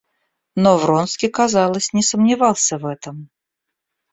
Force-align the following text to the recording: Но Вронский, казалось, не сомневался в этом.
Но 0.55 0.79
Вронский, 0.79 1.29
казалось, 1.29 1.93
не 1.93 2.01
сомневался 2.01 2.79
в 2.79 2.87
этом. 2.87 3.29